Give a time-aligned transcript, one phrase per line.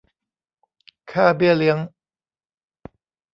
[1.11, 1.77] ค่าเบี้ยเลี้ยง